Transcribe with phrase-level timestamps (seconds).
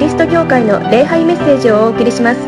[0.00, 2.40] リスト教会の礼拝メッセージをお送りします。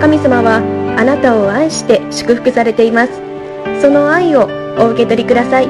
[0.00, 0.58] 神様は
[0.96, 3.12] あなたを愛して祝福されています。
[3.82, 4.48] その愛を
[4.78, 5.66] お受け取りください。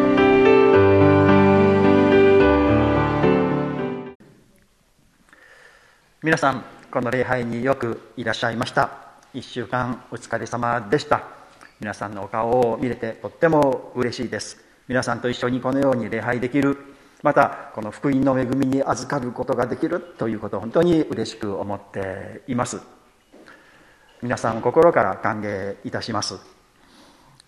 [6.22, 8.90] 皆さんこの礼拝によくいらっしゃいました。
[9.32, 11.22] 1週間お疲れ様でした。
[11.80, 14.62] 皆さんのお顔を見れてとっても嬉しいです。
[14.86, 16.76] 皆さんと一緒にこのように礼拝できる
[17.22, 22.80] またこの福音の恵みに預かることができるということを本当に嬉しく思っています。
[24.22, 26.38] 皆さん心から歓迎いたします。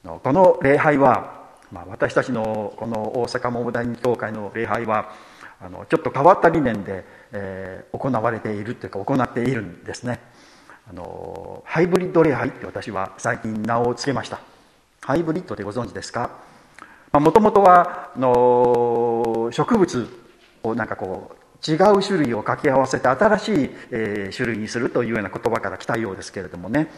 [0.04, 5.12] この礼拝は、まあ、私たちのこの大阪桃谷教会の礼拝は
[5.60, 10.20] あのちょっと変わった理念で、えー、行われているというか行っているんですね。
[10.90, 14.40] あのハイブリッド礼拝って私は最近名を付けました。
[15.00, 16.51] ハイブリッドでご存知ですか？
[17.12, 20.08] もともとはの植物
[20.62, 26.88] をなんかこう違う種類を掛け合わせて新しい、えー、種類にするというような言葉から来たようですけれどもね。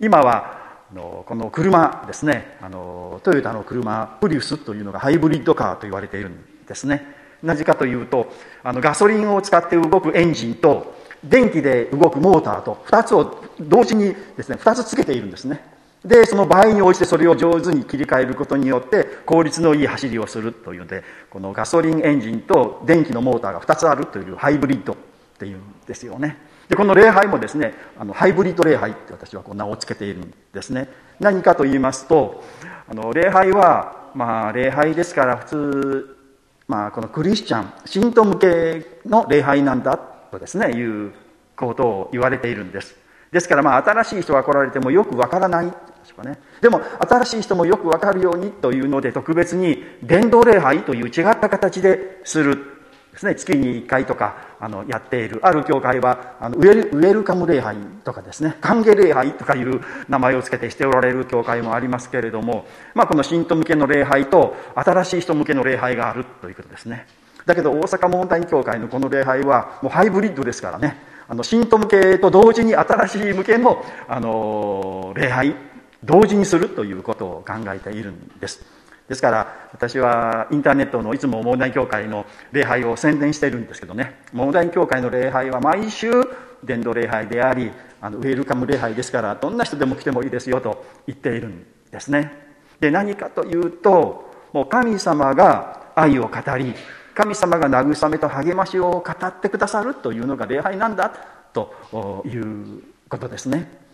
[0.00, 2.56] 今はのこの車ですね。
[2.60, 7.06] あのトヨタの車プリウスというのがハイブリッドカーと言われているんですね。
[7.42, 8.30] なぜかというと
[8.62, 10.94] あのガソリンを使って動くエンジンと
[11.24, 15.62] 電気で動くモーターと2つを同時にですね2つつけているんですね。
[16.04, 24.96] でその場合に応じてそれを上手に切り替えることによって効率のいい走りをするというのでこのガソリンエンジンと電気のモーターが2つあるというハイブリッドっ
[25.38, 26.38] ていうんですよね。
[26.68, 30.88] でこの礼拝もですねあのハイブリッド礼拝って私はこう名を付けているんですね。
[31.18, 32.42] 何かと言いますと
[32.88, 36.16] あの礼拝はまあ礼拝ですから普通、
[36.66, 41.12] まあ、このクリスチャン信徒向けの礼拝なんだとですねいう
[41.56, 42.96] ことを言われているんです。
[43.32, 46.38] ですからまあ新しい人が来られてもよくわからないでしょうかね。
[46.60, 52.80] でも新しい人もよくわかるようにというので特別に伝道礼拝という違った形でする
[53.12, 53.34] ですね。
[53.34, 55.40] 月に1回とかあのやっている。
[55.42, 58.56] ある教会はあのウェルウェルカム礼拝とかですね。
[58.60, 67.06] 歓迎礼拝とかいう名前を付けてしておられる教会もありますけれども、まあ、この信徒向けの礼拝と新しい人向けの礼拝があるということですね。
[67.46, 71.10] だけど大阪問題協会のこの礼拝はもうハイブリッドですからね。
[71.26, 75.54] あの信徒向けと同時に新しい向けのあの礼拝
[76.04, 78.64] 同時にするということを考えているんです。
[79.08, 84.20] ですから私はインターネットのいつも問題協会の礼拝を宣伝しているんですけどね。
[84.32, 86.10] 問題協会の礼拝は毎週
[86.62, 92.30] 伝道礼拝でありあのウェルカム礼拝ですからどんな人でも来てもいいですよと言っているんですね。
[92.78, 96.74] で何かというともう神様が愛を語り
[97.14, 101.12] 神様が慰めと励ましを語ってくださるというのが礼拝なんだ
[101.52, 103.89] ということですね。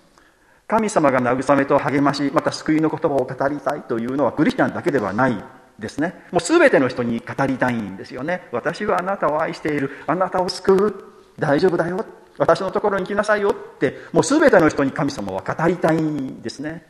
[0.67, 5.37] 神様が慰めと励ましまた救いの言葉を語りたいというのはクリスチャンだけではない
[5.79, 6.15] ですね。
[6.33, 8.49] もう全ての人に語りたいんですよね。
[8.51, 9.91] 私はあなたを愛している。
[10.07, 11.05] あなたを救う。
[11.39, 12.05] 大丈夫だよ。
[12.39, 13.99] 私のところに来なさいよって。
[14.13, 16.85] もう全ての人に神様は語りたいんですね。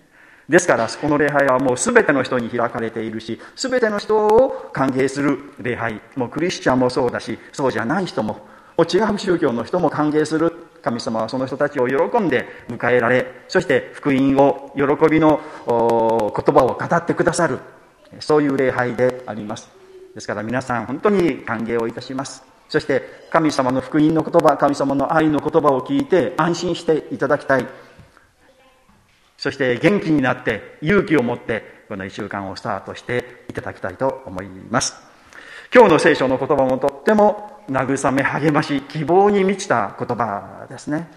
[0.49, 6.01] ですからこの礼拝はもう全ての人に開かれているし全ての人を歓迎する礼拝。
[6.15, 8.47] もうクリスチャンもそうだしそうじゃない人も
[8.79, 10.66] もう違う宗教の人も歓迎する。
[10.87, 17.59] 神様はその人たちを喜んで迎えられそして福音を喜びの言葉を語ってくださる。
[18.21, 19.69] そういう礼拝であります。
[20.15, 22.45] ですから皆さん本当に歓迎をいたします。
[22.69, 27.67] そして神様の福音の言葉神様の愛の言葉を聞いて安心していただきたい。
[29.37, 35.06] そして元気になって勇気を持ってこの1週間をスタートしていただきたいと思います。
[35.75, 41.09] 今日の聖書の言葉もとっても慰め励まし希望に満ちた言葉ですね。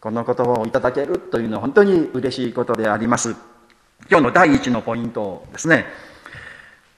[0.00, 3.36] この言葉をいただけるというのは本当に嬉しいことであります。
[4.10, 5.86] 今日の第一のポイントですね。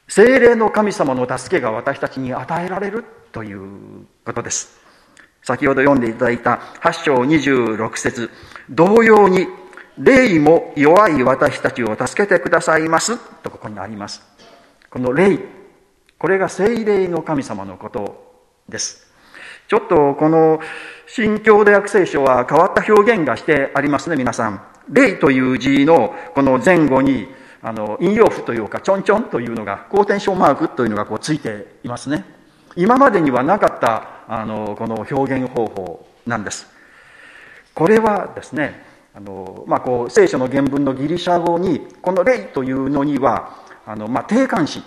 [0.08, 4.78] 精霊の神様の助けが私たちに与えられるということです。
[5.42, 8.30] 先ほど読んでいただいた8章26節。
[8.70, 9.46] 同様に
[9.98, 13.18] 霊も弱い私たちを助けてくださいます。
[13.42, 14.22] とここにあります。
[14.88, 15.38] この霊
[16.18, 19.12] これが聖霊の神様のことです。
[19.68, 20.60] ちょっとこの
[21.06, 24.62] 新教大学聖書は変わった表現がしてありますね皆さん。
[24.88, 27.28] 霊という字のこの前後に
[27.62, 32.24] あの引用符というかちょんちょんというのが好転症マークというのがこうついていますね。
[32.76, 36.66] 今までにはなかったあのこの表現方法なんです。
[37.74, 38.84] これはですね
[39.14, 43.56] あの、まあ、こう聖書の原文のギリシャ語にこの「霊」というのには
[43.86, 44.82] あの、まあ、定冠詞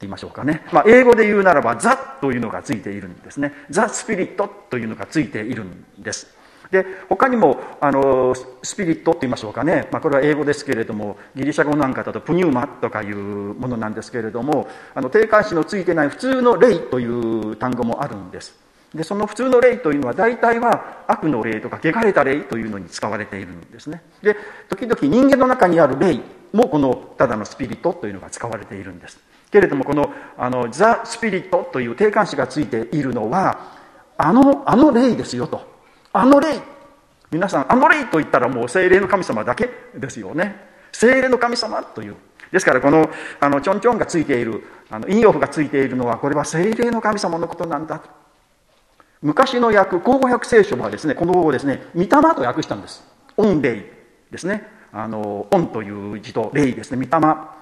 [0.00, 6.40] 言いましょうかね、まあ、英語で言うならば「ザ」というのがついているんですね「ザ・スピリット」というのがついているんです。
[6.70, 8.32] で他にもあの
[8.62, 18.56] スピリットと言いましょうかね、まあ、これは英語ですけれどもギリシャ語なんかだとプニューマとかいうものなんですけれどもあの定冠詞のついてない普通の「霊」という単語もあるんです。
[18.94, 24.02] でその普通の霊というのは大体は悪の霊とか汚れた霊というのに使われているんですね。
[24.22, 24.36] で
[24.68, 26.20] 時々人間の中にある霊
[26.52, 29.18] もこのただのスピリットというのが使われているんです。
[29.50, 33.58] けれどもこのあのザ・スピリットという定冠詞がついているのは
[34.16, 35.66] あのあの霊ですよと。
[36.12, 36.60] あの霊。
[37.30, 40.56] 皆さんあの霊と言ったらもう精霊の神様だけですよね。
[40.92, 42.16] 精霊の神様という。
[42.52, 43.08] ですからこの
[43.38, 48.02] あのちょんちょんがついているあの引用符がついているのはこれは精霊の神様のことなんだ。
[49.22, 53.04] 昔の訳口語訳聖書はですねこの語をですね御霊と訳したんです。
[53.36, 53.84] 御霊
[54.30, 54.66] ですね。
[54.92, 57.06] あの御という字と霊ですね。
[57.06, 57.59] 御霊。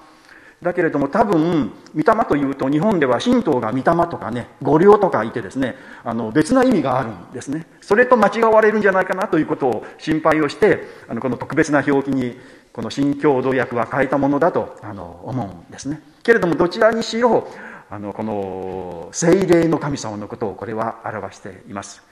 [0.61, 7.65] だけれども多分御霊というと日本では神道が御霊とかね御霊とかいてですねあの別な意味があるんですね。
[7.81, 12.37] それと間違われるんじゃないかなということを心配をしてあのこの特別な表記に
[12.73, 16.01] この新共同訳は変えたものだとあの思うんですね。
[16.23, 17.47] けれどもどちらにしろ
[17.89, 22.03] あのこの精霊の神様のことをこれは表しています。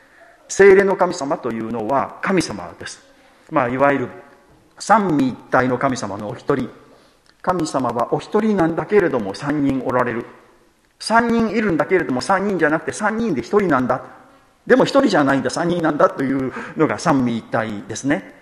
[0.48, 3.04] 精霊の神様というのは神様です。
[3.52, 4.10] まあいわゆる
[4.80, 6.87] 三位一体の神様のお一人。
[7.48, 10.26] 神様はお一人なんだけれども三人おられる。
[11.00, 14.04] 三人いるんだけれども三人じゃなくて三人で一人なんだ。
[14.66, 15.50] でも一人じゃないんだ。
[15.50, 18.34] 三人なんだというのが三位一体ですね。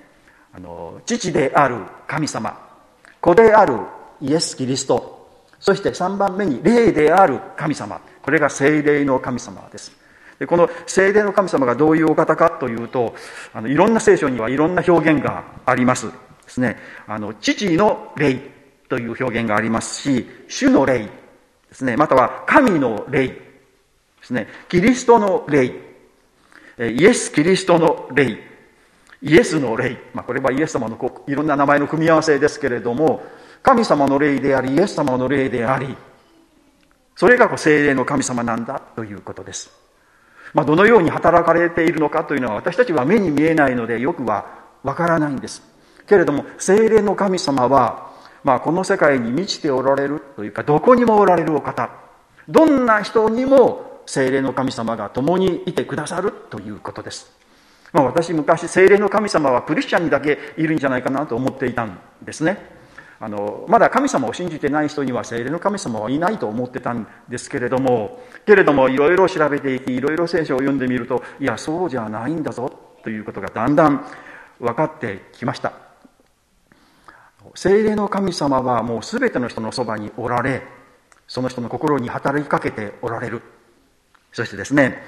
[0.53, 2.57] あの父である神様。
[3.21, 3.77] 子である
[4.21, 5.29] イエス・キリスト。
[5.59, 8.01] そして3番目に霊である神様。
[8.23, 9.91] これが精霊の神様です。
[10.39, 13.13] でこの精霊の神様がどういうお方かというと
[13.53, 16.07] あのいろんな聖書にはいろんな表現があります。
[16.07, 16.13] で
[16.47, 16.77] すね。
[17.05, 18.54] あの父の霊。
[18.89, 21.09] という表現がありますし主の霊で
[21.71, 23.35] すねまたは神の霊で
[24.21, 25.73] すねキリストの霊
[26.77, 28.37] イエス・キリストの霊
[29.21, 33.23] イエスの霊、まあ、これはイエス様のこいろんな名前の組み合わせですけれども
[33.63, 35.95] 神様の霊でありイエス様の霊であり
[37.15, 39.71] それが精霊の神様なんだということです、
[40.53, 44.45] まあ、どのように働かれているのかというのは私たちは目に見えないのでよくは
[44.83, 45.63] わからないんです。
[46.07, 48.11] けれども精霊の神様は、
[48.45, 51.89] まあ、この世界に満ちておられるというかどこにもおられるお方。
[52.47, 57.31] どんな人にも精霊の神様が共にいてくださるということです、
[57.91, 62.75] まあ、私昔精霊の神様はクリスチャンにだけいるんじゃないかなと思っていたんですね。
[63.19, 72.69] あのまだ神様を信じてない人には精霊の神様はいないと思ってたんですけれどもけれどもいろいろ調べていきいろいろ聖書を読んでみるといやそうじゃないんだぞ
[73.03, 74.05] ということがだんだん
[74.59, 75.84] 分かってきました。
[77.55, 80.61] 精霊の神様はもう全ての人のそばにおられ
[81.27, 83.41] その人の心に働きかけておられる
[84.31, 85.01] そしてですね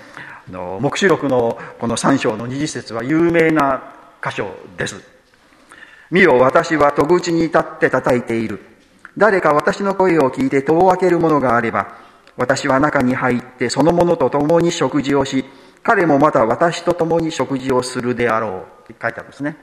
[0.48, 5.18] あの黙示録のこの3章の二次節は有名な箇所です
[6.10, 8.62] 見よ、私は戸口に立って叩いている。
[9.18, 11.98] 誰か私の声を聞いて戸を開けるものがあれば、
[12.38, 15.44] 私は中に入ってその者と共に食事をし、
[15.84, 18.92] 彼もまた私と共に食事をするであろう。
[18.92, 19.58] って書いてあるんですね。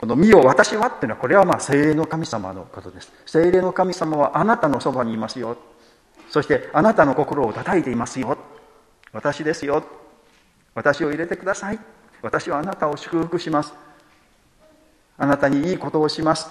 [0.00, 3.12] この見よ私はっていうのはこれはまあ精霊の神様のことです。
[3.26, 5.58] 精霊の神様はあなたのそばにいますよ。
[6.30, 8.38] そしてあなたの心を叩いていますよ。
[9.12, 9.84] 私ですよ。
[10.74, 11.78] 私を入れてください。
[12.22, 13.74] 私はあなたを祝福します。
[15.18, 16.48] あなたにいいことをします。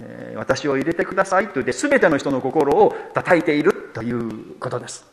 [0.00, 5.06] え私を入れてくださいと言って全ての人の心を叩いているということです。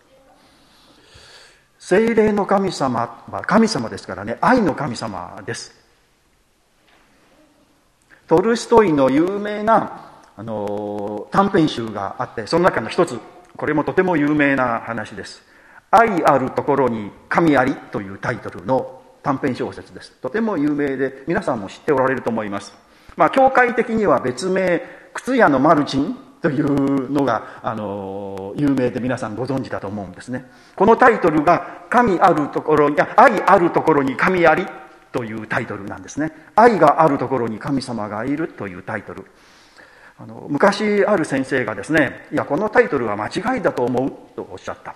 [1.77, 5.84] 精霊の神様は神様ですからね、愛の神様です。
[8.27, 10.05] トルストイの有名な
[10.37, 13.19] あの短編集があって、その中の一つ、
[13.55, 15.43] これもとても有名な話です。
[15.91, 20.11] 愛あるところに神ありというタイトルの短編小説です。
[20.21, 22.75] とても有名で、皆さんも知っておられると思います。
[23.15, 24.81] まあ、教会的には別名、
[25.13, 30.51] 靴屋のマルチンというのが、あの、有名で皆さんご存知だと思うんですね。
[30.75, 34.65] このタイトルが、神あるところに、愛あるところに神あり
[35.15, 36.33] というタイトルなんですね。
[36.57, 39.23] 愛があるところに神様がいるというタイトル。
[40.19, 44.93] あの昔ある先生がですね、いや、このタイトルは間違いだと思うとおっしゃった。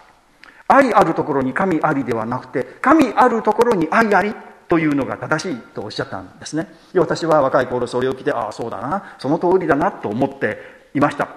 [0.68, 4.36] 愛あるところに神ありではなくて、神あるところに愛あり
[4.68, 6.68] というのが正しいとおっしゃったんですね。
[6.96, 10.58] 私は若い頃それを聞いて、ああ、そうだな、その通りだなと思って
[10.94, 11.30] いました。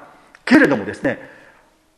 [0.45, 1.21] けれどもですね、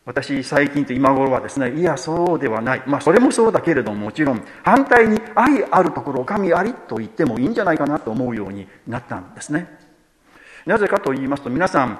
[0.07, 2.83] 私最近と今頃はですね、いや、そうではない。
[2.87, 9.67] まあ、それもそうだけれども、もちろん、反対に愛あるところ神ありと言ってもいいんじゃないかなと思うようになったんですね。
[10.67, 11.99] なぜかと言いますと、皆さん、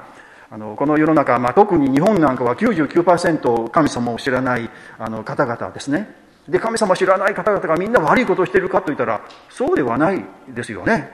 [0.55, 4.71] あのこの世の中、まあ、特に日本なんかは99%神様を知らない
[5.01, 6.15] あの方々ですね
[6.49, 9.21] で神様知らない方々がみんな悪いことをしているかといったら
[9.51, 11.11] そうではないですよね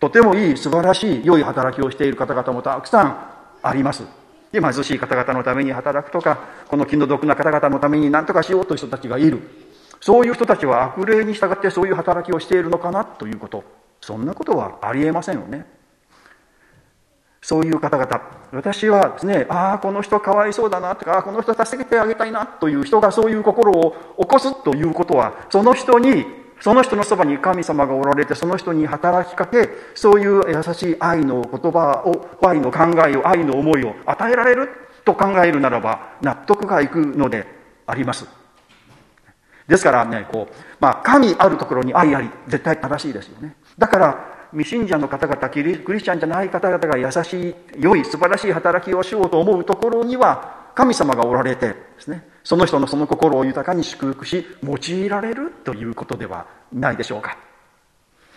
[0.00, 3.30] とてもいい素晴らしい良い働きをしている方々もたくさん
[3.62, 4.19] あります
[4.58, 9.40] 貧しい方々のために働くとかこの気の毒な方々のために何とかしようという人たちがいる。
[10.00, 13.62] そういう人たちは悪霊に従ってそういう働きをしているのかなということ。
[14.00, 15.66] そんなことはありえませんよね。
[17.42, 18.20] そういう方々。
[18.52, 26.24] 私はですねああこの人かわいそうだなとかあこの人助けてあげたいなという人がそういう心を起こすということはその人に
[26.60, 34.68] その人のそばに神様がおられてその人に働きかけそういう優しい愛の言葉を愛の考えを愛の思いを与えられる
[35.04, 37.46] と考えるならば納得がいくので
[37.86, 38.26] あります。
[39.66, 43.56] ですからねこう、まあ、神あるところに愛あり絶対正しいですよね。
[43.78, 52.29] だから未信者の方々キリクリスチャンじゃない方々が優しい良い素晴らしい働きをしようと思うところには神様がおられてですね。
[52.44, 57.36] その人のその心を豊かに祝福し用いられるということではないでしょうか。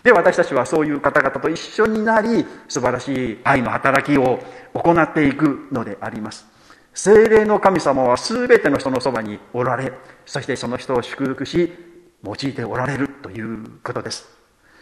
[0.04, 4.40] で私たちはそういう方々と一緒になり素晴らしい愛の働きを
[4.74, 6.46] 行っていくのであります。
[6.94, 9.94] 精霊の神様は全ての人のそばにおられ
[10.26, 11.74] そしてその人を祝福し
[12.24, 14.28] 用いておられるということです。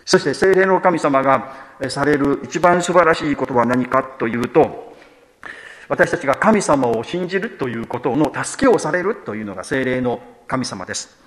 [0.06, 1.54] そして精霊の神様が
[1.90, 4.91] される一番素晴らしいことは何かというと
[5.92, 11.18] 私たちが神様を信じるということの助けをされるというのが精霊の神様です。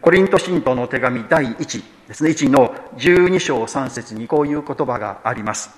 [0.00, 2.30] コリント信徒の手紙第1ですね。
[2.30, 5.68] 1の12章3節にこういう言葉があります。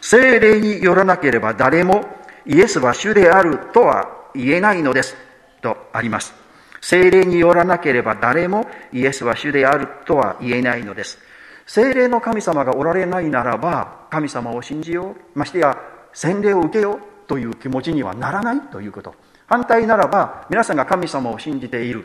[0.00, 2.04] 精霊によらなければ誰も
[2.46, 5.16] イエスは主であるとは言えないのです。
[5.60, 6.32] とあります。
[6.80, 11.18] 精霊によらなければ誰もイエスは主であるとは言えないのです。
[11.66, 15.38] 精霊の神様がおられないならば神様を信じよう。
[15.38, 15.76] ましてや
[16.12, 17.09] 洗礼を受けよう。
[17.30, 19.14] という気持ちにはならないということ。
[19.46, 22.04] 反対ならば皆さんが神様を信じている。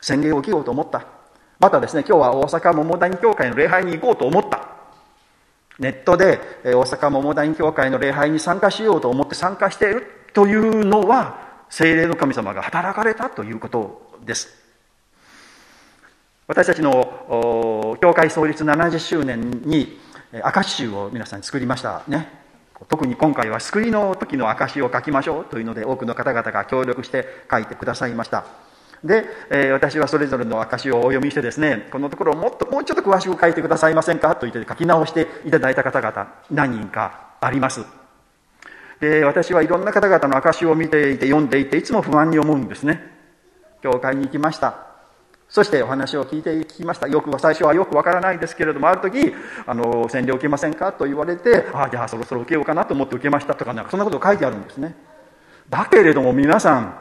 [0.00, 1.06] 洗礼を受けようと思った。
[1.60, 4.66] またですね今日は大阪桃谷教会の礼拝に行こうと思った。
[5.78, 14.48] ネットで大阪桃谷教会の礼拝に参加しようと思って参加しているというのは精霊の神様が働かれたということです。
[16.48, 20.00] 私たちの教会創立70周年に
[20.42, 22.39] 証集を皆さん作りましたね。
[22.88, 28.44] 特に今回は救いの時の証を書きましょうというので多くの方々が協力して書いてくださいました。
[29.04, 37.84] で、えー、私はそれぞれの証をお読みしてですねこのところをもっともうちょっと詳しく書いてくださいませんかと言って書き直していただいた方々何人かあります。
[39.00, 43.00] で私はいろんな方々の証を見ていて読んでいていつも不安に思うんですね。
[43.82, 44.89] 教会に行きました。
[45.50, 47.08] そしてお話を聞いて聞きました。
[47.08, 49.34] よく最初はよくわからないですけれども、ある時、
[49.66, 54.94] あの、洗礼を受けませんかと言われて、ああ、じゃあそろそろ受けようかなと思って受けましたとか、なんかそんなこと書いてあるんですね。
[55.68, 56.94] だけれども皆さん、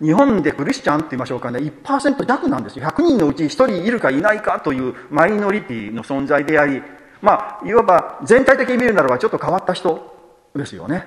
[0.00, 2.84] 日本でクリスチャンって言いましょうかね、1%弱なんですよ。
[2.84, 6.82] 100人のうち1人いるかいないかというマイノリティの存在であり、
[7.22, 10.14] まあ、いわば全体的に見るならばちょっと変わった人
[10.54, 11.06] ですよね。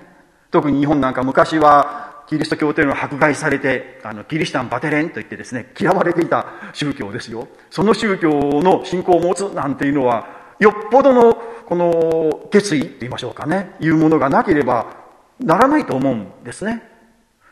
[0.51, 7.47] 特に日本なんか昔はキリスト教というのは迫害されて、あの、キリシタンバテレンといってですね、嫌われていた宗教ですよ。
[7.71, 10.27] その宗教の信仰を持つなんていうのは、
[10.59, 11.33] よっぽどの、
[11.65, 14.85] この、決意って言いましょうかね、いうものがなければ
[15.39, 16.83] ならないと思うんですね。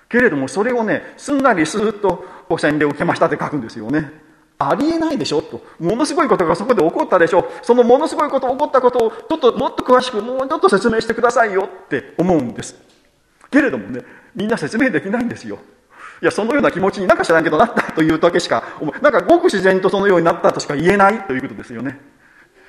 [0.09, 4.11] けれども、それをね、すんなりスーッと、ご洗礼を受けましたって書くんですよね。
[4.59, 5.61] ありえないでしょと。
[5.79, 12.75] ものすごいことがそこで起こったでしょそのものすごいこと起こったことを、ちょっともっと詳しく、もうちょっと説明してくださいよって思うんです。
[13.49, 14.03] けれどもね、
[14.37, 15.59] みんな説明できないんですよ。
[16.21, 18.63] いや、そのような気持ちになんか知らんけどなったというだけしか、
[19.01, 21.99] なんかごく自然とそのようになったとしか言えないということですよね。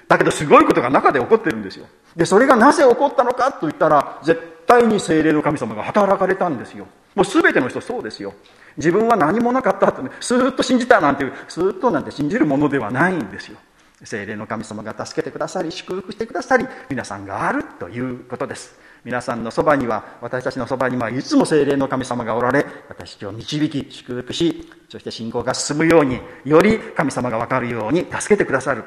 [0.09, 1.87] だけどすごいことが中で起こってるんですよ。
[2.17, 6.87] で、それがなぜ起こったのかと言ったら、絶対に精霊の神様が働かれたんですよ。
[7.15, 8.33] もう全ての人そうですよ。
[8.79, 13.59] 自分は何もなかったとね、スーッと信じたなんていう、スーッとなんて信じるものではないんですよ。
[14.05, 18.79] 精霊の神様が助けてくださり、祝福してくださり、皆さんがあるということです。
[19.05, 28.85] 皆さんのそばには私たちのそばにはいつも精霊の神様がおられ私たちを導き祝福しそして信仰が進むようにより神様が分かるように助けてくださる。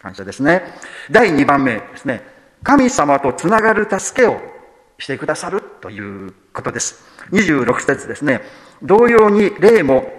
[0.00, 0.62] 感謝ですね。
[1.10, 2.22] 第2番目ですね。
[2.62, 4.40] 神様とつながる助けを
[4.98, 7.04] してくださるということです。
[7.32, 8.40] 26節ですね。
[8.82, 10.12] 同様に霊も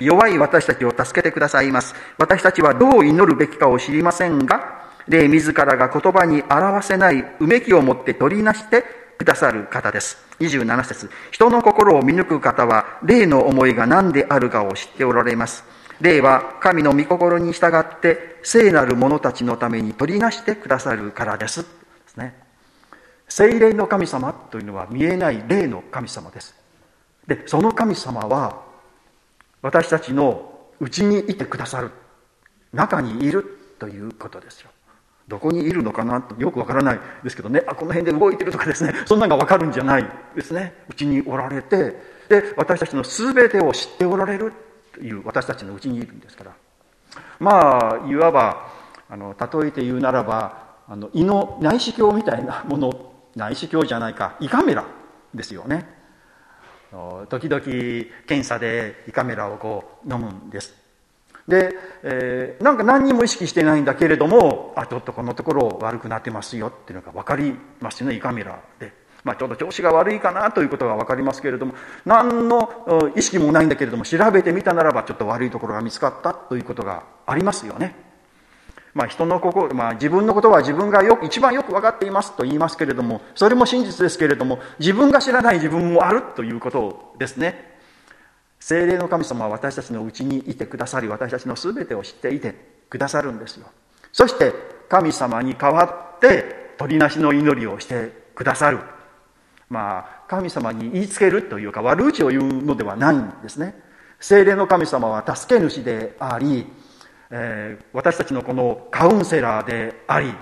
[0.00, 1.94] 弱い私たちを助けてくださいます。
[2.18, 4.77] 私たちはどう祈るべきかを知りませんが
[5.08, 8.84] 霊自らが言葉に表せないうめきを持って取りなして
[9.16, 10.18] くださる方です。
[10.40, 15.64] 27節人の心を見抜く方は、霊の思いが何であるかを知っておられます。
[16.00, 21.62] 霊は神の御心に従って聖なる者たちのために取りなしてくださるからです。
[21.62, 21.66] で
[22.06, 22.34] すね。
[23.28, 26.54] 聖霊の神様というのは見えない霊の神様です。
[27.26, 28.62] で、その神様は
[29.60, 31.90] 私たちのうちにいてくださる。
[32.72, 34.70] 中にいるということですよ。
[35.28, 37.00] どこにいるのかなとよくわからない。
[37.22, 40.74] ですけどねあこの辺で動いてるとかですねそんなのがわかるんじゃないですね。
[40.88, 41.96] うちにおられて
[42.28, 44.52] で私たちの全てを知っておられる
[44.94, 46.52] という私たちのうちにいるんですから。
[47.38, 48.70] まあいわば
[49.10, 54.84] あの例えて言うならばあの胃の内視鏡みたいなもの内視鏡じゃないか胃カメラ
[55.34, 55.86] ですよね。
[57.28, 57.60] 時々
[58.26, 60.74] 検査で胃カメラをこう飲むんです。
[61.48, 68.92] で、えー、なんか何にも意識してないんだけれどもあちょっとこのところ悪くなってますよっていうのが分かりますよね胃カメラで、
[69.24, 71.74] まあ、ちょっと調子が悪いかなということが分かりますけれども
[72.04, 78.08] 何の意識もないんだけれども調べてみたならばちょっと悪いところが見つかったということがありますよね。
[78.94, 87.67] まあ、人の心、まあ、自分のことは自分がよく一番よく分かっていますと言いますけれどもそれも真実ですけれども自分が知らない自分もあるということですね。
[88.60, 92.54] 精霊の神様は私たちのうちにいてくださり私たちの全てを知っていて
[92.90, 93.66] くださるんですよ。
[94.12, 94.52] そして
[94.88, 98.78] 神様に代わって取りなしの祈りをしてくださる。
[99.68, 103.74] まあ神様に言いつけるというか悪口を言うのではないんですね。
[104.20, 106.66] 精霊の神様は助け主であり
[107.30, 110.32] えー、私たちのこのカウンセラーであり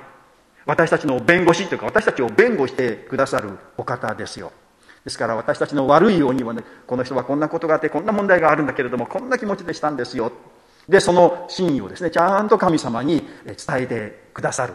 [0.67, 4.53] 私たちの弁護士というか私たちを弁護してくださるお方ですよ。
[5.07, 10.33] ですから私たちの悪いようにはねこの人はこんなことがあってこんな問題があるんだけれどもこんな気持ちでしたんですよ
[10.89, 14.75] でその真意をですねちゃんと神様に伝えてくださる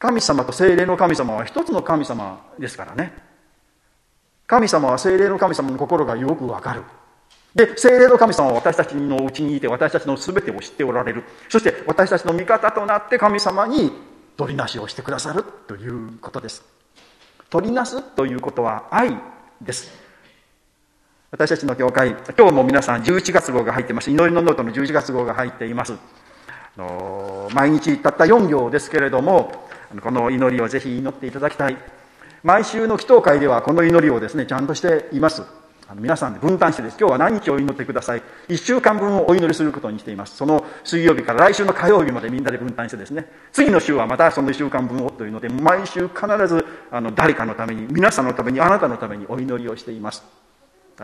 [0.00, 3.14] 神様と精霊の神様は一つの神様ですからね
[4.48, 6.82] 神様は精霊の神様の心がよくわかる
[7.54, 11.24] で、精霊の神様は私たちのうちにいて、私たちの全てを知っておられる。
[11.48, 13.90] そして私たちの味方となって神様に
[14.36, 16.75] 取りなしをしてくださるということです。
[17.50, 19.16] 取りなすということは愛
[19.60, 19.90] です。
[21.30, 24.10] 私たちの教会、今日も皆さん11月号が入ってます。
[24.10, 25.92] 祈りのノートの11月号が入っています。
[25.92, 25.96] あ
[26.80, 29.68] の毎日たった4行ですけれども、
[30.02, 31.76] この祈りをぜひ祈っていただきたい。
[32.42, 35.42] 毎週の祈祷会ではこの祈りをですね、ちゃんとしています。
[35.88, 36.96] あの皆さんで分担してです。
[36.98, 38.22] 今日は何日お祈ってください。
[38.48, 40.36] 1週間分をお祈りすることにしています。
[40.36, 50.24] その水曜日から来週の火曜日までみんなで分担してですね、次の週はまたその1週間分をというので、毎週必ずあの誰かのために、皆さんのために、あなたのためにお祈りをしています。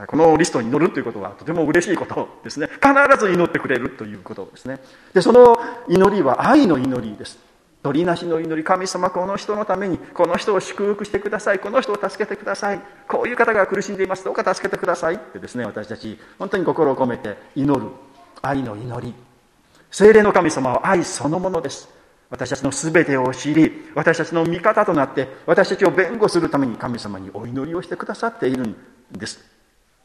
[0.09, 2.67] このリストに乗るということはとても嬉しいことですね。
[2.67, 4.81] 必ず祈ってくれるということですね。
[5.15, 5.57] で、その
[5.89, 7.52] 祈りは愛の祈りです。
[7.83, 17.91] 取りなしの祈り神様この人のためにこの人を祝福してくださいこの人を助けてくださいこういう方が苦しんでいますどうか助けてくださいってですね私たち本当に心を込めて祈る
[18.43, 19.15] 愛の祈り。
[19.91, 21.89] 精霊の神様は愛そのものです。
[22.29, 28.77] 私たちの全てを知り私たちの味方となって私たちを弁護するために神様にお祈りをしてくださっているん
[29.13, 29.41] です。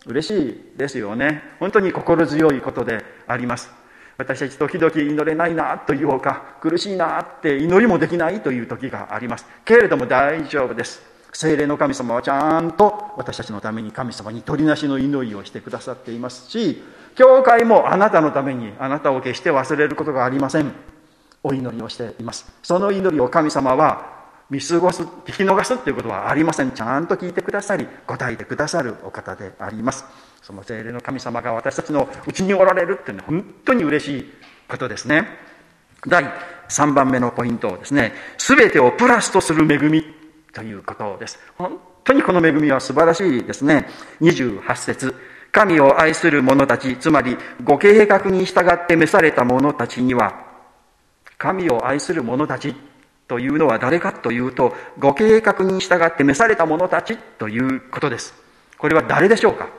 [0.05, 1.41] 嬉しいですよね。
[1.59, 3.71] 本当に心強いことであります。
[4.17, 9.45] 私たち時々祈れないなというか苦しいなって祈りもできないという時があります。
[9.63, 11.01] けれども大丈夫です。
[11.34, 16.82] 精霊の神様はちゃんと私たちのために神様に取りなしの祈りをしてくださっていますし
[17.15, 20.71] 教会もあなたのためにあなたを決して忘れることがありません。
[21.43, 22.51] お祈りをしています。
[22.63, 24.16] その祈りを神様は
[24.49, 30.05] 見過ごす聞き逃すということはありませんちゃんと聞いてくださり答えてくださるお方であります
[30.41, 34.25] その精霊の神様が私たちのうちにおられるっていうのは本当に嬉しい
[34.69, 35.27] ことですね。
[36.07, 36.23] 第
[36.69, 38.13] 3番目のポイントですね。
[38.38, 40.03] すべてをプラスとする恵み
[40.53, 41.39] ということです。
[41.57, 43.88] 本当にこの恵みは素晴らしいですね。
[44.21, 45.15] 28節
[45.51, 50.45] 神を愛する者たち、つまりご計画に従って召された者たちには、
[51.38, 52.73] 神を愛する者たち
[53.27, 58.33] というのは誰かというと、ご計画に従って召された者たちということです。
[58.77, 59.69] これは誰でしょうか？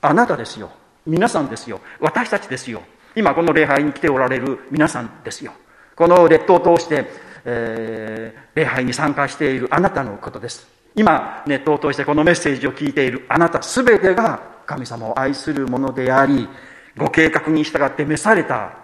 [0.00, 0.70] あなたですよ。
[1.06, 1.80] 皆さんですよ。
[2.00, 2.82] 私たちですよ。
[3.14, 5.52] 今この礼拝に来ておられる皆さんですよ。
[5.94, 7.06] この列島を通して、
[7.44, 10.66] えー、礼拝に参加しているあなたのことです。
[10.96, 16.48] 今、ネットを通してこのメッセージを聞いているあなたすべてが神様を愛するものであり、
[16.96, 18.83] ご計画に従って召された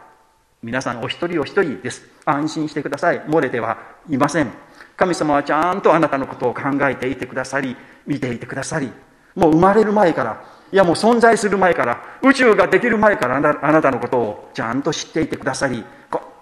[0.63, 2.03] 皆さんお一人お一人です。
[2.25, 3.21] 安心してください。
[3.23, 4.53] 漏れてはいません。
[4.97, 8.93] 神様はちゃんとあなたのことを考えていてくださり、見ていてくださり、
[9.35, 10.43] もう生まれる前から
[10.73, 15.85] いやもう存在する前から宇宙ができる前からあなたのことをちゃんと知っていてくださり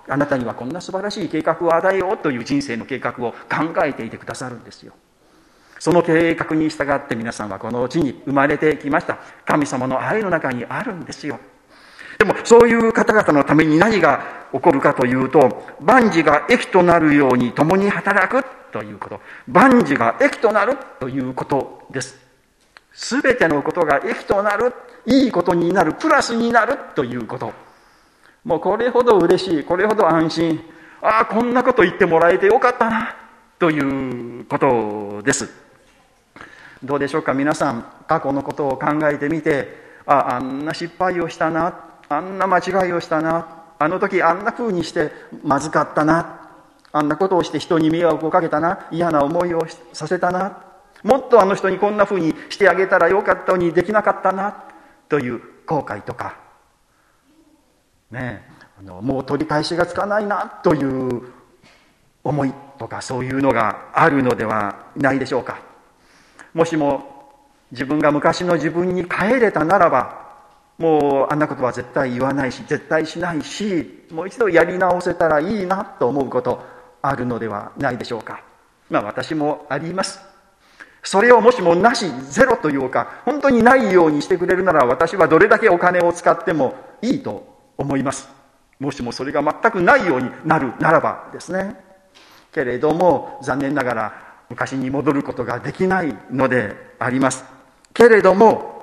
[0.08, 4.94] あなたにはこんな素晴らしい計画を与えようという人生の計画を考えていてくださるんですよ
[5.78, 11.38] その計画に従って皆さんはこの地に生まれてきました神様の愛の中にあるんですよ
[12.18, 22.28] でもそういう方々のために何が起こるかというと万事が益となるように共に働くということ万事が益となるということです
[22.98, 24.74] すべてのことが益となる、
[25.06, 27.52] いいことになる、プラスになるということ。
[28.44, 30.60] もうこれほど嬉しい、これほど安心。
[31.00, 33.14] ああ、こんなこと言ってもらえてよかったな、
[33.56, 35.48] ということです。
[36.82, 41.70] どうでしょうか皆さん、過去のことを考えてみて、ああんな失敗をしたな
[42.08, 43.46] あんな間違いをしたな。
[43.78, 45.12] あの時あんな風にして
[45.44, 46.50] まずかったな。
[46.90, 48.86] あんなことをして人に迷惑をかけたな。
[48.90, 50.64] 嫌な思いをさせたな。
[51.02, 54.64] もっとあの人にこんな風にしてあげたらよかったのにできなかったな。
[55.08, 56.36] という後悔とか。
[58.10, 58.48] ね
[58.80, 60.60] あのもう取り返しがつかないな。
[60.62, 61.22] という
[62.24, 65.58] 思いとかそういうのがあるのではないでしょうか。
[66.54, 67.18] もしも
[67.70, 70.27] 自分が昔の自分に帰れたならば
[70.78, 76.62] もうあんなことは絶対言わないし絶対しないしもう一度やり直せたらいいなと思うこと
[77.02, 78.42] あるのではないでしょうか。
[78.88, 80.20] まあ私もあります。
[81.02, 88.28] それをもしもなしゼロというか本当にないようにしてくれるなら私はどれだけお金を使ってもいいと思います。
[88.78, 91.76] もしもそれが全くないようになるならばですね。
[92.52, 94.12] けれども残念ながら
[94.48, 97.44] 昔に戻ることができないのであります。
[97.92, 98.78] けれども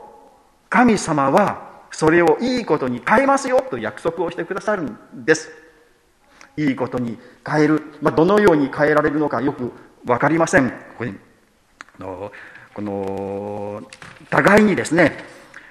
[0.70, 1.65] 神様は
[1.96, 5.50] それをいいことに変えますよと約束をしてくださるんです。
[6.58, 7.18] いいことに
[7.50, 9.72] 変える、まあ、どのように変えられるのかよく
[10.04, 10.74] 分かりません。
[10.98, 11.06] こ
[11.98, 12.32] の
[12.74, 13.82] この
[14.30, 15.24] 互いにですね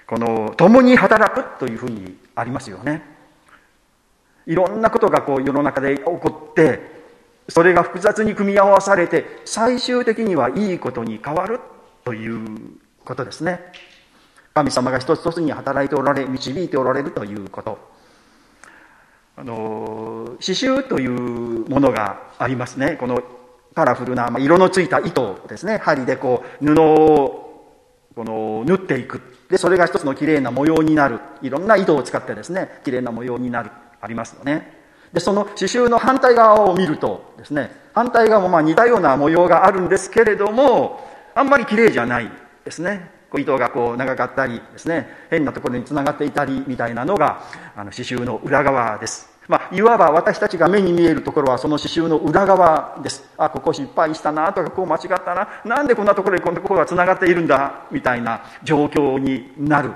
[0.07, 3.03] この共に働くというふうにありますよね。
[4.47, 6.81] いろんなことがこう世の中で起こって
[7.51, 11.61] それが複雑に組み合わされて最終的にはいいことに変わる
[12.03, 12.41] という
[13.05, 13.61] ことですね。
[14.55, 17.77] 神様が一つ一つに働いておられ導いておられるということ。
[19.37, 22.97] あの刺繍というものがありますね。
[23.01, 23.21] この
[23.75, 25.79] カラフルな、ま、色のついた糸ですね。
[25.79, 27.67] 針でこう布を
[28.14, 29.21] この縫っていく。
[29.51, 31.19] でそれが一つのきれいな模様になる。
[31.43, 33.73] いろんな糸を使ってですねきれいな模様になる。
[34.01, 34.85] ありますよね。
[35.12, 42.31] でその刺繍の反対側を見るとですね反対側もまあ似たような模様があるんですけれどもあんまり綺麗じゃない
[42.64, 43.13] ですね。
[43.38, 47.42] 糸がこう長かったりですね変なところにつながっていたりみたいなのが
[47.77, 53.25] あの刺繍の裏側ですまあ、いわば私たちが目に見えるところはその刺繍の裏側です。
[53.37, 55.49] あ、ここ失敗したなとか、こう間違ったな。
[55.64, 59.92] なんでこんなところにこんなところが繋がっているんだみたいな状況になる。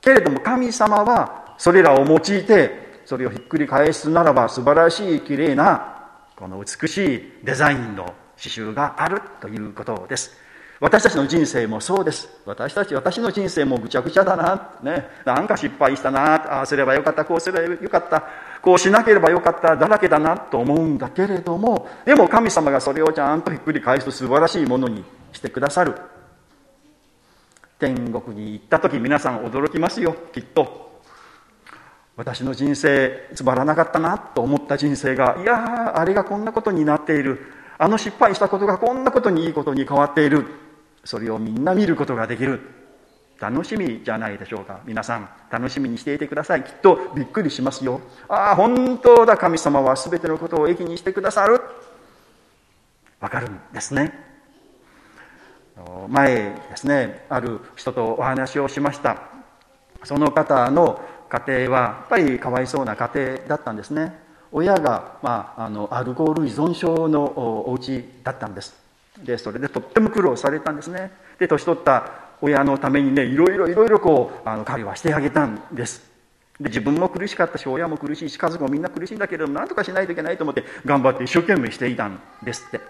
[0.00, 8.04] けれども神様はそれらを用いて、それをひっくり返すならば素晴らしい綺麗な、この美しいデザインの
[8.36, 10.43] 刺繍があるということです。
[10.84, 12.28] 私たちの人生もそうです。
[12.44, 15.08] 私たち、私の人生もぐちゃぐちゃだな、ね。
[15.24, 18.22] なんか失敗したな、ああすればよかった、こうすればよかった、
[18.60, 25.94] こうしなければよかっただらけだなと思うんだけれども、でも神様がそれをちゃんとひっくり返すと素晴らしいものにしてくださる。
[27.78, 31.00] 天国に行った時皆さん驚きますよ、きっと。
[32.14, 37.40] 私の人生つまらなかったなと思った人生が、いや、あれがこんなことになっている。
[37.78, 40.63] あの失敗したことがこんなことにいいことに変わっている。
[41.04, 42.60] それをみんな見ることができる。
[43.40, 44.80] 楽しみじゃないでしょうか。
[44.84, 46.62] 皆さん楽しみにしていてください。
[46.62, 48.00] きっとびっくりしますよ。
[48.28, 49.36] ああ本当だ。
[49.36, 51.60] 神様は全てのことを益にしてくださる。
[53.20, 54.12] わかるんですね。
[56.08, 59.22] 前ですねある人とお話をしました。
[60.04, 64.16] その方の家庭はやっぱりかわいそうな家庭だったんですね。
[64.52, 67.24] 親が、まあ、あのアルコール依存症の
[67.68, 68.83] お家だったんです。
[69.24, 71.10] でそれでとっても苦労されたんですね。
[71.38, 72.10] で年取った
[72.40, 76.12] 親のためにねいろいろいろいろこうあの彼はしてあげたんです。
[76.60, 82.80] で自分も苦しかったし親も苦しいし家族もみんな苦しいんだけれども何とかしないといけないと思って頑張って一生懸命していたんですって。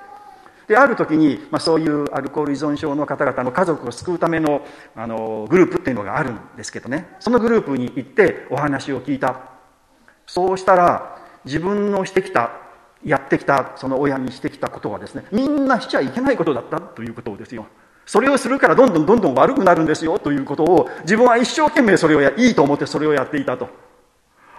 [0.67, 4.67] である時に、まあ、そういうアルコール依存症の方々の家族を救うための
[4.97, 7.17] あのグループっていうのがあるんですけどね。
[7.21, 9.41] そのグループに行ってお話を聞いた。
[10.27, 12.64] そうしたら自分のしてきた
[13.05, 17.67] やってきたその親にしてきたことはですねみんなしちゃいけないことだったということですよ。
[18.07, 23.69] それをするからどんどんどんどん悪くなるんですよということを自分は一生懸命それをやいいと思ってそれをやっていたと。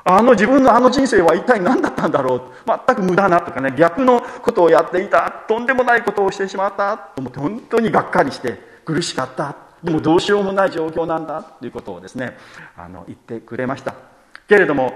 [0.07, 2.41] あの自分のあの人生は一体何だったんだろう。
[2.65, 5.31] 全く無駄なとかね逆のことをやっていた。
[5.47, 9.55] とんでもないことをしてしまったと思って本当にがっかりして苦しかった。
[9.83, 11.43] でもどうしようもない状況なんだ。
[11.43, 12.37] ということをですね
[12.77, 13.95] あの言ってくれました。
[14.47, 14.93] けれども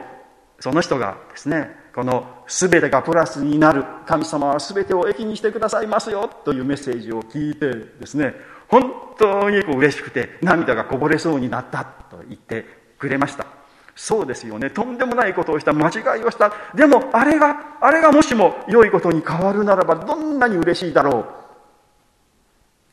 [0.60, 3.84] その人がですねこの全てがプラスになる。
[4.06, 6.30] 神様は全てを益にしてくださいますよ。
[6.46, 8.36] というメッセージを聞いてですね
[8.70, 12.64] 本当にこう嬉しくて涙がこぼれそうになったと言って
[12.98, 13.46] くれました。
[13.98, 14.70] そうですよね。
[14.70, 15.74] とんでもないことをした。
[15.74, 16.54] 間違いをした。
[16.74, 21.26] でもあれがあれがもしも良いことに変わるならばどんなに嬉しいだろう。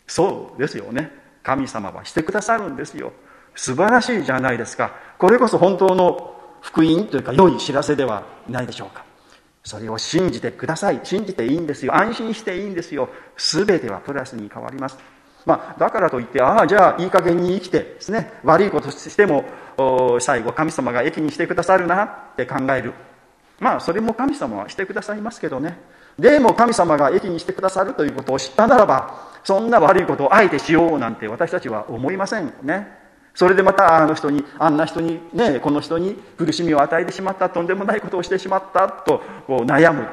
[0.08, 1.12] そうですよね。
[1.44, 3.12] 神様はしてくださるんですよ。
[3.54, 4.90] 素晴らしいじゃないですか。
[5.16, 9.04] これこそ本当の福音というか良い知らせではないでしょうか
[9.64, 14.98] それを信じてください信じていいんですよ安心していいんですよ全てはプラスに変わります
[15.46, 19.44] まあ、だからといって、ああ、じゃあいい加減に生きてですね、悪いことしても、
[20.20, 22.92] 最後神様が益にしてくださるなって考える。
[23.60, 25.78] まあ、それも神様はしてくださいますけどね。
[26.18, 32.95] でも神様が益にしてくださるということを知ったならば、そんな悪いことをあえてしようなんて私たちは思いませんね。
[33.37, 40.09] それでまたあの人に、あんな人に、ね、この人に苦しみを与えてしまった、とんでもないことをしてしまったとこう悩む。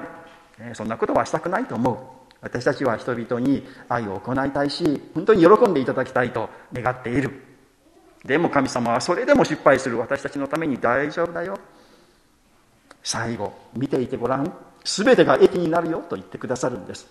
[0.74, 1.98] そんなことはしたくないと思う。
[2.42, 7.32] 私たちは人々に愛を行いたいし、本当に喜んでいただきたいと願っている。
[8.26, 11.58] でも神様はそれでも失敗する私たちのために大丈夫だよ。
[13.04, 14.54] 最後、見ていてごらん。
[14.84, 17.08] すべてが益になるよと言ってくださるんです。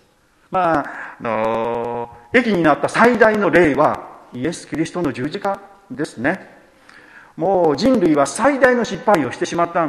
[0.51, 6.51] まあ、あの益になった最大の例はイエス・キリストの十字架ですね。
[7.37, 9.87] もう人類は最大の失敗をしてしまった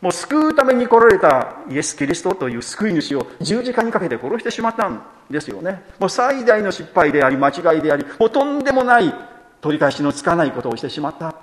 [0.00, 5.82] もう救うために来られたイエス・キリストという救い主を十字架にかけて殺してしまったんですよね。
[5.98, 9.12] もう最大の失敗であり、間違いであり、もうとんでもない
[9.60, 11.34] 取り返しのつかないことをしてしまった。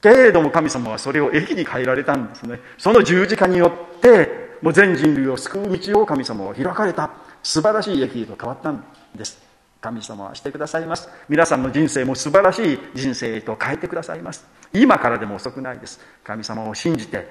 [0.00, 2.60] けれども神様はそれを益に変えられたんですね。
[2.78, 7.10] その十字架によって、もう全人類を救う道を神様は開かれた。
[7.42, 8.84] 素晴らしい益へと変わったん
[9.16, 9.51] です。
[9.82, 11.08] 神様はしてくださいます。
[11.28, 14.46] 皆さんの人生も素晴らしい人生へと変えてくださいます。
[14.72, 16.00] 今からでも遅くないです。
[16.22, 17.26] 神様を信じて、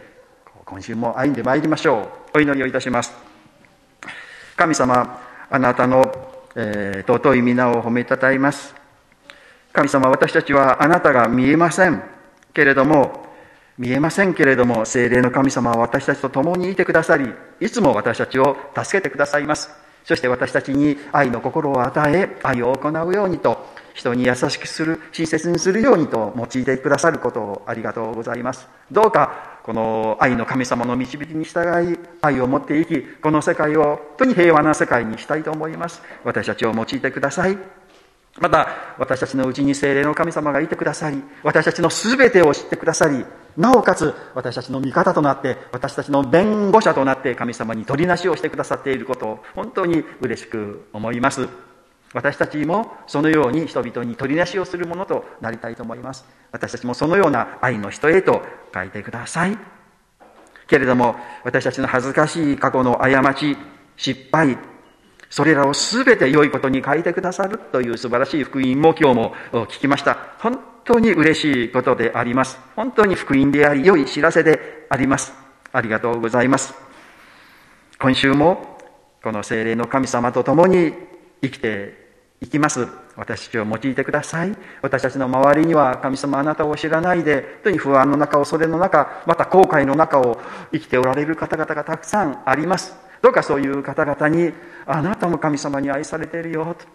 [0.66, 2.38] 今週も歩んでまいりましょう。
[2.38, 3.14] お祈りをいたします。
[4.58, 6.04] 神様、あなたの、
[6.56, 8.76] えー、尊い皆を褒めたたえます。
[9.72, 12.04] 神様、私たちはあなたが見えません
[12.54, 13.28] けれども、
[13.78, 19.72] 見えませんけれども、精霊の神様は私たちと共にいてくださり、いつも私たちを助けてくださいます。
[20.04, 28.68] そして私たちに愛の心を与え、愛を行うようにと、人に優しくする、親切にするようにと用いてくださることをありがとうございます。
[28.92, 36.02] どうか、この愛の神様の導きに従い、愛を持っていき、この世界を本当に平和な世界にしたいと思います。
[36.24, 37.58] 私たちを用いてください。
[38.40, 43.26] また、私たちのうちに精霊の神様がいてくださり、私たちの全てを知ってくださり、
[43.58, 51.48] なおかつ私たちの味方となって、私たちの弁護者となって神様に取りなしをしてくださっていることを本当に嬉しく思います。
[52.14, 56.26] 私たちもそのように人々に取りなしをするものとなりたいと思います。
[56.52, 58.42] 私たちもそのような愛の人へと
[58.74, 59.58] 書いてください。
[60.68, 63.58] けれども、私たちの恥ずかしい過去の過ち、
[63.98, 64.58] 失敗、
[65.30, 70.18] それらを全て良いことに変えてくださるという素晴らしい福音も今日も聞きました。
[70.40, 70.60] 本
[70.92, 72.60] 当に嬉しいことであります。
[72.76, 75.34] 本当に福音であり、良い知らせであります。
[75.72, 76.74] ありがとうございます。
[78.00, 78.78] 今週も
[79.24, 80.94] この精霊の神様と共に
[81.42, 81.96] 生きて
[82.42, 82.88] いきます。
[83.16, 84.58] 私たちを用いてください。
[84.82, 90.40] 私たちの周りには神様あなたを知らないで、本当に不安の中、恐れの中、また後悔の中を
[90.72, 92.96] 生きておられる方々がたくさんあります。
[93.22, 94.52] どうかそういう方々に、
[94.86, 96.86] あなたも神様に愛されているよと、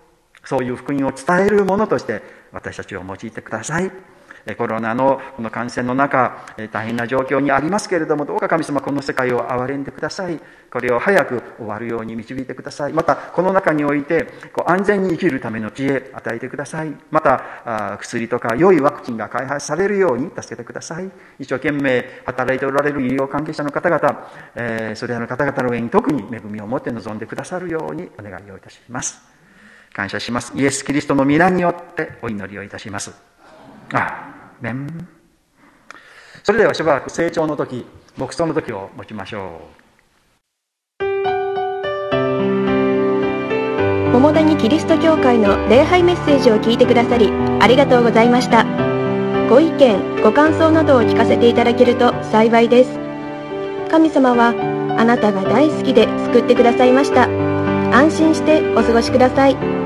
[0.45, 2.23] そういう福音を伝えるものとして
[2.57, 3.91] 私たちを用いてください。
[4.55, 10.39] コロナのこの感染の中、大変な状況にありますけれども、どうか神様この世界を憐れんでください。
[10.71, 12.93] これを早く終わるように導いてください。
[12.93, 16.95] また、この中において、こう安全に生きるための知恵与えてください。
[17.11, 21.11] また、薬とか良いワクチンが開発されるように助けてください。
[21.41, 29.36] 一生懸命働いておられる医療関係者の方々、えー、それらの方々の上に特に恵みを持って臨んでくださるようにお願いをいたします。
[29.97, 30.53] 感謝します。
[30.55, 33.13] イエス・キリストの皆によってお祈りをいたします。
[33.95, 34.27] ああ
[34.61, 35.09] メン
[36.43, 39.61] それではしばらく成長の時牧草の時を持ちましょ
[41.01, 41.03] う
[44.13, 47.31] 桃谷キリスト教会の礼拝メッセージを聞いてくださり
[47.61, 48.65] ありがとうございました
[49.49, 52.91] ご意見ご感想などを聞かせていただけると幸いです
[53.91, 54.49] 神様は
[54.99, 57.29] あなたが大好きで救ってくださいました
[57.95, 59.86] 安心してお過ごしください。